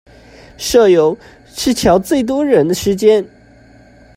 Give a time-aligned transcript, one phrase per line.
[0.57, 1.15] 社遊
[1.45, 3.23] 是喬最多人的時間